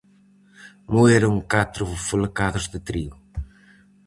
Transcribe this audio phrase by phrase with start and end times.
[0.93, 3.17] Moeron catro folecados de trigo.